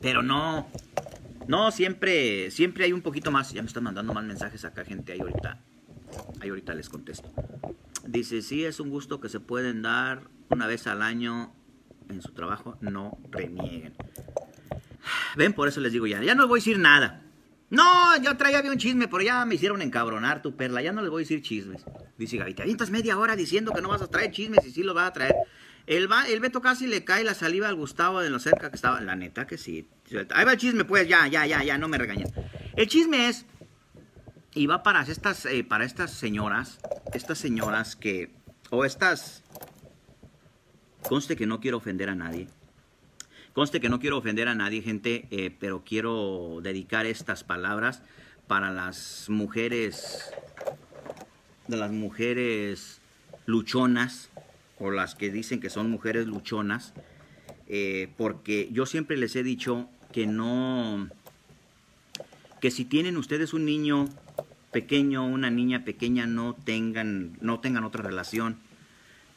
[0.00, 0.68] Pero no,
[1.46, 3.52] no, siempre, siempre hay un poquito más.
[3.52, 5.60] Ya me están mandando más mensajes acá, gente, ahí ahorita,
[6.40, 7.30] ahí ahorita les contesto.
[8.06, 11.54] Dice, sí, es un gusto que se pueden dar una vez al año
[12.08, 13.94] en su trabajo no renieguen.
[15.36, 17.22] Ven, por eso les digo ya, ya no les voy a decir nada.
[17.70, 21.00] No, yo traía bien un chisme, pero ya me hicieron encabronar tu perla, ya no
[21.00, 21.84] les voy a decir chismes.
[22.16, 24.82] Dice Gaby, te avientas media hora diciendo que no vas a traer chismes y sí
[24.82, 25.34] los vas a traer.
[25.86, 29.00] El, va, Beto casi le cae la saliva al Gustavo de lo cerca que estaba.
[29.00, 29.88] La neta que sí.
[30.30, 32.28] Ahí va el chisme, pues, ya, ya, ya, ya, no me regañen.
[32.76, 33.44] El chisme es,
[34.54, 36.78] y va para estas, eh, para estas señoras,
[37.12, 38.30] estas señoras que,
[38.70, 39.43] o estas
[41.08, 42.48] Conste que no quiero ofender a nadie.
[43.52, 48.02] Conste que no quiero ofender a nadie, gente, eh, pero quiero dedicar estas palabras
[48.46, 50.32] para las mujeres,
[51.68, 53.00] de las mujeres
[53.46, 54.30] luchonas,
[54.78, 56.94] o las que dicen que son mujeres luchonas,
[57.68, 61.08] eh, porque yo siempre les he dicho que no,
[62.60, 64.08] que si tienen ustedes un niño
[64.72, 68.58] pequeño, una niña pequeña, no tengan, no tengan otra relación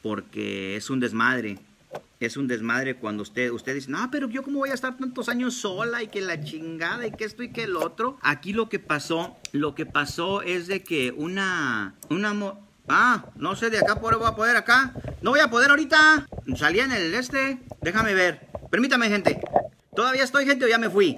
[0.02, 1.60] porque es un desmadre.
[2.20, 5.30] Es un desmadre cuando usted, usted dice, no, pero yo cómo voy a estar tantos
[5.30, 8.18] años sola y que la chingada y que esto y que el otro.
[8.22, 12.34] Aquí lo que pasó, lo que pasó es de que una, una,
[12.88, 14.94] ah, no sé, de acá voy a poder acá.
[15.22, 16.28] No voy a poder ahorita.
[16.56, 17.60] Salía en el este.
[17.82, 18.48] Déjame ver.
[18.72, 19.40] Permítame, gente.
[19.96, 21.16] ¿Todavía estoy, gente, o ya me fui?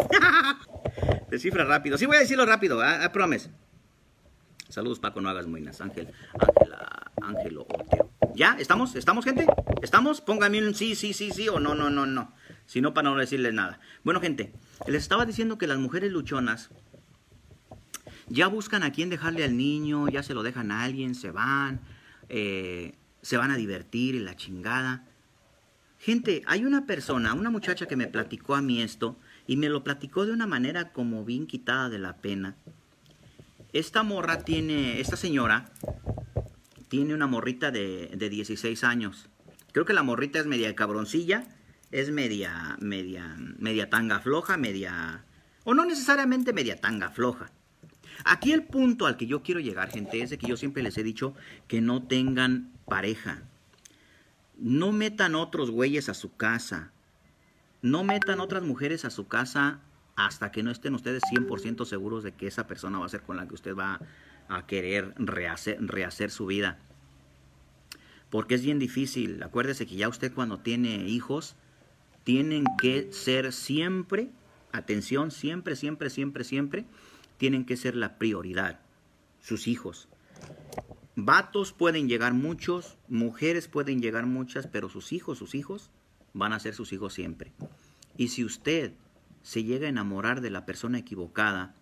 [1.30, 1.98] Descifra rápido.
[1.98, 3.06] Sí, voy a decirlo rápido, ¿eh?
[3.06, 3.50] I promise.
[4.70, 5.82] Saludos, Paco, no hagas muinas.
[5.82, 6.89] Ángel, Ángela,
[7.22, 8.10] Ángelo Oteo.
[8.36, 8.56] ¿Ya?
[8.60, 8.96] ¿Estamos?
[8.96, 9.46] ¿Estamos, gente?
[9.82, 10.22] ¿Estamos?
[10.22, 12.34] Póngame un sí, sí, sí, sí o no, no, no, no.
[12.66, 13.80] Si no, para no decirles nada.
[14.04, 14.54] Bueno, gente,
[14.88, 16.70] les estaba diciendo que las mujeres luchonas
[18.28, 21.82] ya buscan a quién dejarle al niño, ya se lo dejan a alguien, se van,
[22.30, 25.06] eh, se van a divertir y la chingada.
[25.98, 29.84] Gente, hay una persona, una muchacha que me platicó a mí esto y me lo
[29.84, 32.56] platicó de una manera como bien quitada de la pena.
[33.74, 35.72] Esta morra tiene, esta señora
[36.90, 39.30] tiene una morrita de, de 16 años.
[39.72, 41.46] Creo que la morrita es media cabroncilla,
[41.92, 45.24] es media, media, media tanga floja, media,
[45.64, 47.52] o no necesariamente media tanga floja.
[48.26, 50.98] Aquí el punto al que yo quiero llegar, gente, es de que yo siempre les
[50.98, 51.36] he dicho
[51.68, 53.44] que no tengan pareja.
[54.58, 56.92] No metan otros güeyes a su casa.
[57.82, 59.80] No metan otras mujeres a su casa
[60.18, 63.38] hasta que no estén ustedes 100% seguros de que esa persona va a ser con
[63.38, 64.00] la que usted va a
[64.68, 66.80] querer rehacer, rehacer su vida.
[68.30, 69.42] Porque es bien difícil.
[69.44, 71.56] Acuérdese que ya usted cuando tiene hijos,
[72.24, 74.30] tienen que ser siempre,
[74.72, 76.86] atención, siempre, siempre, siempre, siempre,
[77.38, 78.80] tienen que ser la prioridad,
[79.42, 80.08] sus hijos.
[81.16, 85.90] Vatos pueden llegar muchos, mujeres pueden llegar muchas, pero sus hijos, sus hijos,
[86.34, 87.52] van a ser sus hijos siempre.
[88.16, 88.94] Y si usted
[89.42, 91.74] se llega a enamorar de la persona equivocada,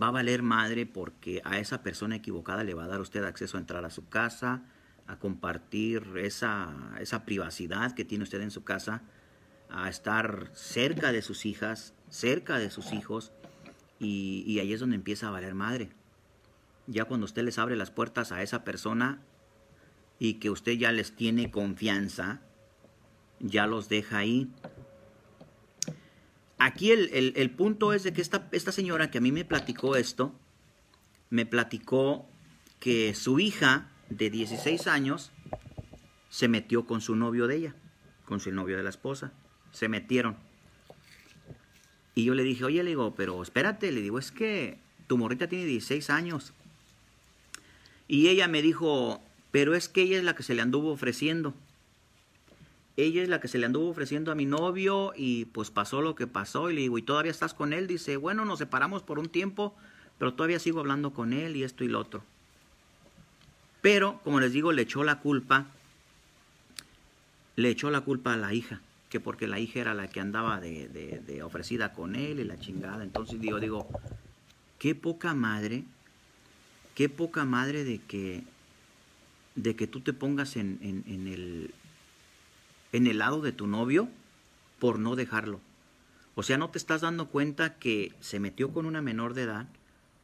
[0.00, 3.56] va a valer madre porque a esa persona equivocada le va a dar usted acceso
[3.56, 4.62] a entrar a su casa,
[5.06, 9.02] a compartir esa, esa privacidad que tiene usted en su casa,
[9.70, 13.32] a estar cerca de sus hijas, cerca de sus hijos,
[13.98, 15.90] y, ahí es donde empieza a valer madre.
[16.86, 19.22] Ya cuando usted les abre las puertas a esa persona
[20.18, 22.40] y que usted ya les tiene confianza,
[23.40, 24.50] ya los deja ahí.
[26.64, 30.32] Aquí el, punto es de que esta, esta señora que a mí me platicó esto,
[31.28, 32.26] me platicó
[32.80, 35.30] que su hija de 16 años
[36.30, 37.74] se metió con su novio de ella,
[38.24, 39.34] con su novio de la esposa.
[39.72, 40.38] Se metieron.
[42.14, 45.46] Y yo le dije, oye, le digo, pero espérate, le digo, es que tu morrita
[45.50, 46.54] tiene 16 años.
[48.08, 51.52] Y ella me dijo, pero es que ella es la que se le anduvo ofreciendo.
[52.96, 56.14] Ella es la que se le anduvo ofreciendo a mi novio y pues pasó lo
[56.14, 56.70] que pasó.
[56.70, 57.86] Y le digo, ¿y todavía estás con él?
[57.86, 59.74] Dice, bueno, nos separamos por un tiempo,
[60.18, 62.22] pero todavía sigo hablando con él y esto y lo otro.
[63.82, 65.66] Pero, como les digo, le echó la culpa,
[67.56, 68.80] le echó la culpa a la hija
[69.14, 73.04] que porque la hija era la que andaba de, ofrecida con él y la chingada.
[73.04, 73.86] Entonces digo, digo,
[74.80, 75.84] qué poca madre,
[76.96, 78.42] qué poca madre de que,
[79.54, 81.72] de que tú te pongas en, en, el,
[82.94, 84.08] en el lado de tu novio
[84.78, 85.60] por no dejarlo.
[86.36, 89.66] O sea, no te estás dando cuenta que se metió con una menor de edad,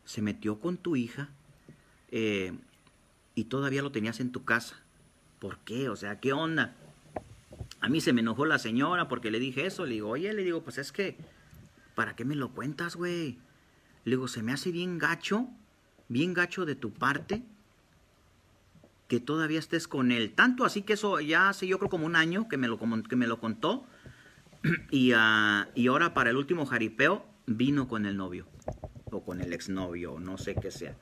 [0.05, 1.31] se metió con tu hija
[2.13, 2.53] eh,
[3.35, 4.77] y todavía lo tenías en tu casa.
[5.41, 5.89] ¿Por qué?
[5.89, 6.77] O sea, ¿qué onda?
[7.81, 9.85] A mí se me enojó la señora porque le dije eso.
[9.85, 11.17] Le digo, oye, le digo, pues es que,
[11.97, 13.37] ¿para qué me lo cuentas, güey?
[14.05, 15.49] Le digo, se me hace bien gacho,
[16.07, 17.43] bien gacho de tu parte,
[19.11, 20.33] que todavía estés con él.
[20.33, 23.17] Tanto así que eso ya hace yo creo como un año que me lo, que
[23.17, 23.85] me lo contó.
[24.91, 28.47] Y, uh, y ahora para el último jaripeo vino con el novio.
[29.11, 30.97] O con el exnovio, no sé qué sea.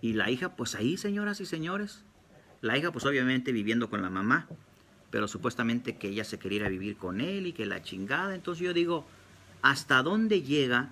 [0.00, 2.04] Y la hija, pues ahí, señoras y señores.
[2.60, 4.48] La hija, pues obviamente viviendo con la mamá
[5.12, 8.34] pero supuestamente que ella se quería vivir con él y que la chingada.
[8.34, 9.04] Entonces yo digo,
[9.60, 10.88] ¿hasta dónde llega?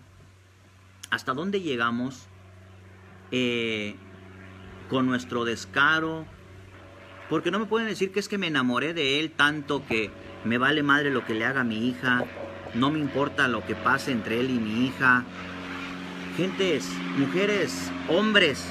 [1.08, 2.26] ¿Hasta dónde llegamos
[3.30, 3.96] eh,
[4.90, 6.26] con nuestro descaro?
[7.30, 10.10] Porque no me pueden decir que es que me enamoré de él tanto que
[10.44, 12.24] me vale madre lo que le haga a mi hija,
[12.74, 15.24] no me importa lo que pase entre él y mi hija.
[16.36, 18.66] Gentes, mujeres, hombres.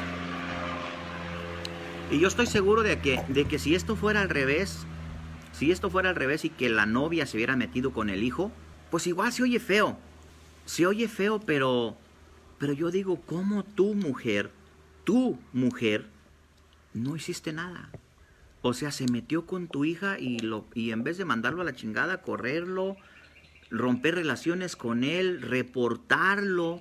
[2.12, 4.86] Y yo estoy seguro de que, de que si esto fuera al revés,
[5.53, 8.51] si esto fuera al revés y que la novia se hubiera metido con el hijo,
[8.91, 9.97] pues igual se oye feo.
[10.65, 11.97] Se oye feo, pero
[12.60, 14.51] pero yo digo, ¿cómo tú, mujer,
[15.10, 16.06] tú, mujer,
[16.93, 17.89] no hiciste nada?
[18.62, 21.65] O sea, se metió con tu hija y, lo, y en vez de mandarlo a
[21.65, 22.95] la chingada, correrlo,
[23.72, 26.80] romper relaciones con él, reportarlo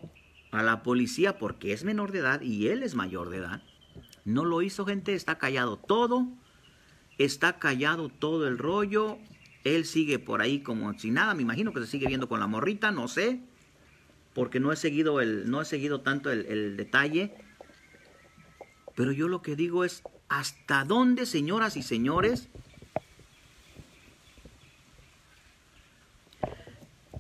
[0.50, 3.62] a la policía porque es menor de edad y él es mayor de edad.
[4.26, 6.28] No lo hizo gente, está callado todo
[7.16, 9.16] está callado todo el rollo,
[9.64, 12.46] él sigue por ahí como si nada, me imagino que se sigue viendo con la
[12.46, 13.40] morrita, no sé,
[14.34, 17.34] porque no he seguido, el, no he seguido tanto el, el detalle,
[18.98, 22.48] pero yo lo que digo es, ¿hasta dónde, señoras y señores,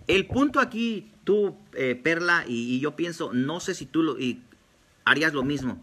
[0.08, 4.16] el punto aquí, tú, eh, Perla, y, yo pienso, no sé si tú lo,
[5.04, 5.80] harías lo mismo.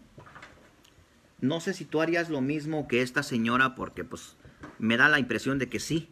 [1.40, 4.36] No sé si tú harías lo mismo que esta señora, porque pues
[4.78, 6.10] me da la impresión de que sí.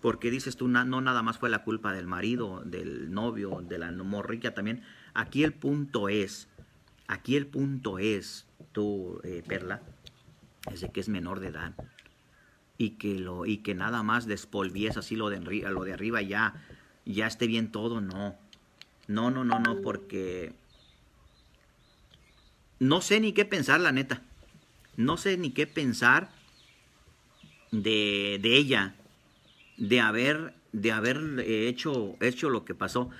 [0.00, 3.90] Porque dices tú, no nada más fue la culpa del marido, del novio, de la
[3.90, 4.84] morrica también.
[5.14, 6.46] Aquí el punto es,
[7.10, 9.82] aquí el punto es, tú, eh, Perla,
[10.72, 11.74] es de que es menor de edad.
[12.78, 16.54] Y que, lo, y que nada más despolvies así lo de, lo de arriba ya,
[17.04, 18.36] ya esté bien todo, no.
[19.06, 20.54] No, no, no, no, porque
[22.78, 24.22] no sé ni qué pensar, la neta.
[24.96, 26.30] No sé ni qué pensar
[27.72, 28.94] de, de ella,
[29.76, 33.10] de haber, de haber eh, hecho, hecho lo que pasó.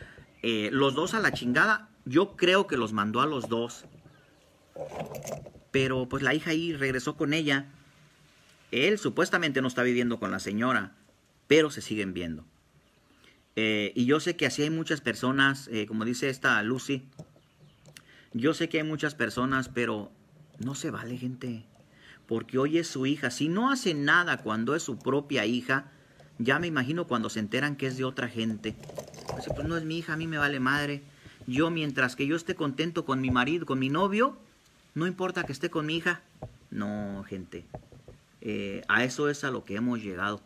[0.42, 3.84] Eh, los dos a la chingada, yo creo que los mandó a los dos.
[5.70, 7.66] Pero pues la hija ahí regresó con ella.
[8.70, 10.92] Él supuestamente no está viviendo con la señora,
[11.46, 12.44] pero se siguen viendo.
[13.56, 17.04] Eh, y yo sé que así hay muchas personas, como dice esta Lucy,
[18.32, 20.12] yo sé que hay muchas personas, pero
[20.58, 21.64] no se vale, gente.
[22.26, 23.30] Porque hoy es su hija.
[23.30, 25.90] Si no hace nada cuando es su propia hija,
[26.38, 28.76] ya me imagino cuando se enteran que es de otra gente.
[29.32, 31.02] Pues, pues no es mi hija, a mí me vale madre.
[31.50, 34.38] Yo mientras que yo esté contento con mi marido, con mi novio,
[34.94, 36.22] no importa que esté con mi hija.
[36.70, 37.64] No, gente.
[38.40, 40.40] Eh, a eso es a lo que hemos llegado.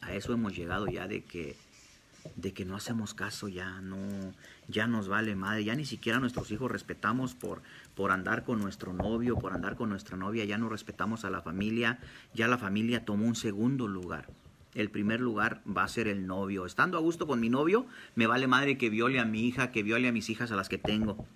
[0.00, 1.56] A eso hemos llegado ya de que
[2.36, 3.96] de que no hacemos caso ya, no,
[4.68, 7.62] ya nos vale madre, ya ni siquiera nuestros hijos respetamos por,
[7.96, 11.40] por andar con nuestro novio, por andar con nuestra novia, ya no respetamos a la
[11.40, 11.98] familia,
[12.34, 14.28] ya la familia tomó un segundo lugar.
[14.74, 16.64] El primer lugar va a ser el novio.
[16.64, 19.82] Estando a gusto con mi novio, me vale madre que viole a mi hija, que
[19.82, 21.26] viole a mis hijas a las que tengo.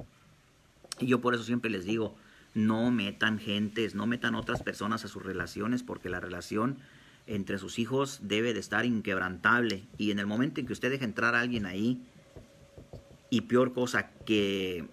[1.01, 2.17] Y yo por eso siempre les digo,
[2.55, 6.79] no metan gentes, no metan otras personas a sus relaciones, porque la relación
[7.27, 9.85] entre sus hijos debe de estar inquebrantable.
[9.99, 12.01] Y en el momento en que usted deja entrar a alguien ahí,
[13.31, 14.87] y peor cosa, que,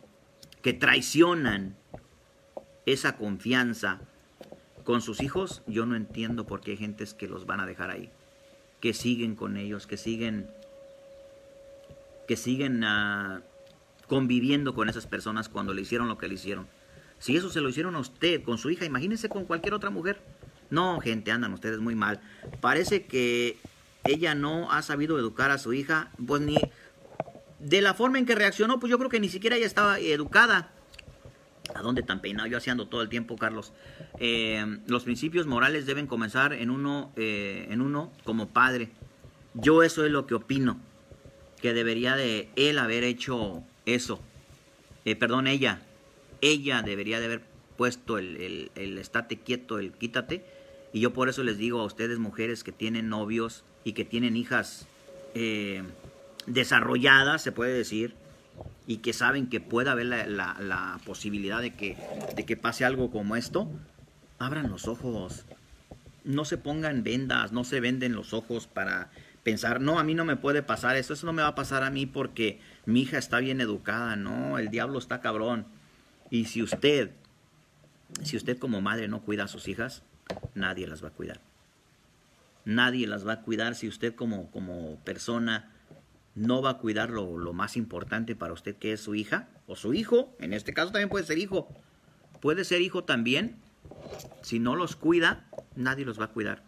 [0.63, 1.75] que traicionan
[2.87, 4.01] esa confianza
[4.83, 7.91] con sus hijos, yo no entiendo por qué hay gentes que los van a dejar
[7.91, 8.09] ahí,
[8.81, 10.49] que siguen con ellos, que siguen,
[12.27, 13.41] que siguen ah,
[14.07, 16.67] conviviendo con esas personas cuando le hicieron lo que le hicieron.
[17.19, 20.19] Si eso se lo hicieron a usted con su hija, imagínese con cualquier otra mujer.
[20.71, 22.19] No, gente, andan ustedes muy mal.
[22.59, 23.57] Parece que
[24.03, 26.57] ella no ha sabido educar a su hija, pues ni
[27.59, 30.71] de la forma en que reaccionó, pues yo creo que ni siquiera ella estaba educada.
[31.75, 32.47] ¿A dónde tan peinado?
[32.47, 33.73] Yo haciendo todo el tiempo, Carlos.
[34.19, 38.89] Eh, los principios morales deben comenzar en uno, eh, en uno como padre.
[39.53, 40.79] Yo eso es lo que opino,
[41.61, 44.21] que debería de él haber hecho eso.
[45.05, 45.81] Eh, perdón, ella.
[46.41, 47.41] Ella debería de haber
[47.77, 50.43] puesto el, el, el estate quieto, el quítate
[50.93, 54.35] y yo por eso les digo a ustedes, mujeres que tienen novios y que tienen
[54.35, 54.87] hijas
[55.33, 55.83] eh,
[56.45, 58.13] desarrolladas, se puede decir,
[58.91, 61.95] y que saben que puede haber la, posibilidad de que,
[62.35, 63.71] de que pase algo como esto,
[64.37, 65.45] abran los ojos.
[66.25, 69.09] No se pongan vendas, no se venden los ojos para
[69.43, 71.83] pensar, no, a mí no me puede pasar eso, eso no me va a pasar
[71.83, 75.65] a mí porque mi hija está bien educada, no, el diablo está cabrón.
[76.29, 77.11] Y si usted,
[78.23, 80.03] si usted como madre no cuida a sus hijas,
[80.53, 81.39] nadie las va a cuidar.
[82.65, 85.70] Nadie las va a cuidar si usted como, como persona
[86.35, 89.93] no va a cuidar lo, más importante para usted que es su hija o su
[89.93, 90.35] hijo.
[90.39, 91.67] En este caso también puede ser hijo.
[92.39, 93.57] Puede ser hijo también.
[94.41, 96.63] Si no los cuida, nadie los va a cuidar.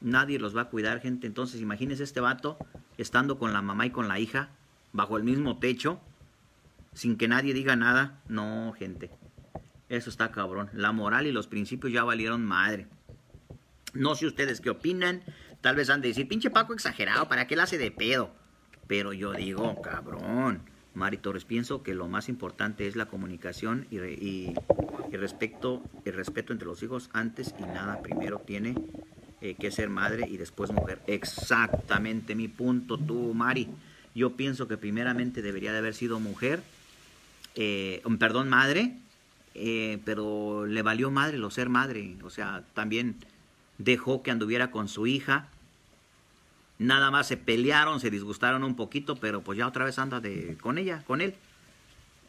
[0.00, 1.26] Nadie los va a cuidar, gente.
[1.26, 2.58] Entonces imagínese este vato
[2.98, 4.50] estando con la mamá y con la hija
[4.92, 6.00] bajo el mismo techo
[6.92, 8.20] sin que nadie diga nada.
[8.28, 9.10] No, gente.
[9.88, 10.70] Eso está cabrón.
[10.72, 12.86] La moral y los principios ya valieron madre.
[13.92, 15.22] No sé ustedes qué opinan.
[15.60, 18.34] Tal vez han de decir, pinche Paco exagerado, ¿para qué la hace de pedo?
[18.86, 20.62] Pero yo digo, cabrón.
[20.94, 24.54] Mari Torres, pienso que lo más importante es la comunicación y, y,
[25.10, 28.00] respeto, el respeto entre los hijos antes y nada.
[28.00, 28.76] Primero tiene
[29.40, 31.00] eh, que ser madre y después mujer.
[31.08, 33.68] Exactamente mi punto, tú, Mari.
[34.14, 36.62] Yo pienso que primeramente debería de haber sido mujer,
[37.56, 38.96] eh, perdón, madre,
[39.54, 43.16] eh, pero le valió madre lo ser madre, o sea, también
[43.78, 45.48] dejó que anduviera con su hija.
[46.78, 50.56] Nada más se pelearon, se disgustaron un poquito, pero pues ya otra vez anda de,
[50.60, 51.34] con ella, con él.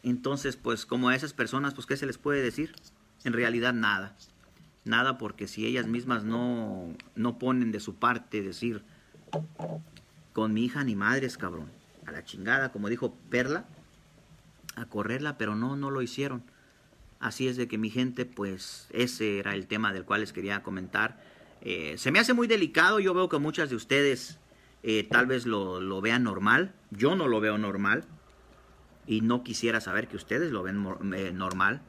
[0.02, 2.74] Entonces, pues como a esas personas, pues ¿qué se les puede decir?
[3.24, 4.14] En realidad nada.
[4.84, 8.84] Nada porque si ellas mismas no, no ponen de su parte decir,
[10.32, 11.68] con mi hija ni madres, cabrón.
[12.06, 13.64] A la chingada, como dijo Perla,
[14.76, 16.44] a correrla, pero no, no lo hicieron.
[17.18, 20.62] Así es de que mi gente, pues ese era el tema del cual les quería
[20.62, 21.18] comentar.
[21.62, 24.38] Eh, se me hace muy delicado, yo veo que muchas de ustedes
[24.82, 26.72] eh, tal vez lo, lo vean normal.
[26.90, 28.04] Yo no lo veo normal.
[29.06, 30.84] Y no quisiera saber que ustedes lo ven
[31.14, 31.82] eh, normal.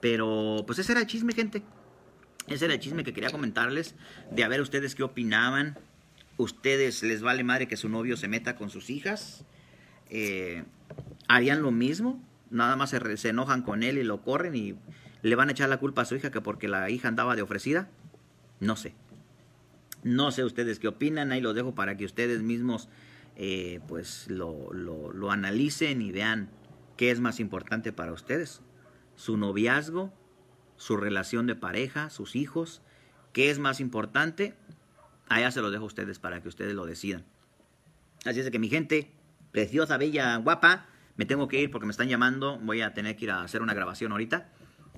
[0.00, 1.62] Pero pues ese era el chisme, gente.
[2.46, 3.94] Ese era el chisme que quería comentarles.
[4.30, 5.78] De a ver ustedes qué opinaban.
[6.36, 9.46] ¿Ustedes les vale madre que su novio se meta con sus hijas?
[10.10, 10.64] Eh,
[11.28, 12.22] ¿Harían lo mismo?
[12.50, 14.74] Nada más se, se enojan con él y lo corren y
[15.22, 17.42] le van a echar la culpa a su hija que porque la hija andaba de
[17.42, 17.88] ofrecida.
[18.64, 18.94] No sé.
[20.02, 21.32] No sé ustedes qué opinan.
[21.32, 22.88] Ahí lo dejo para que ustedes mismos
[23.36, 26.48] eh, pues lo, lo, analicen y vean
[26.96, 28.62] qué es más importante para ustedes.
[29.16, 30.12] Su noviazgo,
[30.76, 32.80] su relación de pareja, sus hijos.
[33.32, 34.54] ¿Qué es más importante?
[35.28, 37.24] Allá se lo dejo a ustedes para que ustedes lo decidan.
[38.24, 39.10] Así es que mi gente,
[39.52, 40.86] preciosa, bella, guapa,
[41.16, 42.58] me tengo que ir porque me están llamando.
[42.58, 44.48] Voy a tener que ir a hacer una grabación ahorita.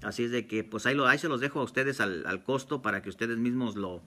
[0.02, 2.82] Así es de que, pues ahí, lo, ahí se los dejo a ustedes al, costo
[2.82, 4.02] para que ustedes mismos lo,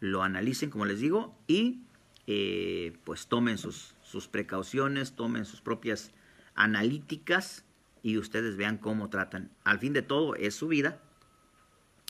[0.00, 1.82] lo analicen, como les digo, y
[2.26, 6.12] eh, pues tomen sus, sus precauciones, tomen sus propias
[6.54, 7.64] analíticas
[8.02, 9.50] y ustedes vean cómo tratan.
[9.64, 11.00] Al fin de todo, es su vida,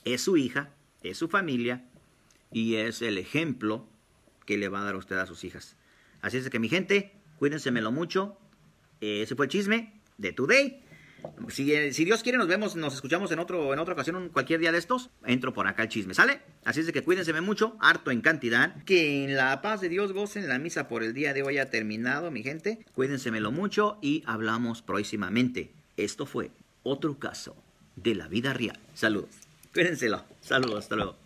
[0.04, 0.70] es su hija,
[1.02, 1.84] es su familia
[2.52, 3.86] y es el ejemplo
[4.46, 5.76] que le va a dar usted a sus hijas.
[6.22, 8.38] Así es que mi gente, cuídensemelo mucho.
[9.00, 10.83] Eh, ese fue el chisme de Today.
[11.48, 14.72] Si, si, Dios quiere, nos vemos, nos escuchamos en, otro, en otra ocasión, cualquier día
[14.72, 15.10] de estos.
[15.24, 16.40] Entro por acá el chisme, ¿sale?
[16.64, 18.82] Así es que cuídense mucho, harto en cantidad.
[18.84, 20.48] Que en la paz de Dios gocen.
[20.48, 22.84] La misa por el día de hoy ha terminado, mi gente.
[22.94, 25.72] Cuídensemelo mucho y hablamos próximamente.
[25.96, 26.50] Esto fue
[26.82, 27.56] otro caso
[27.96, 28.78] de la vida real.
[28.94, 29.30] Saludos.
[29.72, 30.24] Cuídenselo.
[30.40, 30.80] Saludos.
[30.80, 31.16] Hasta luego.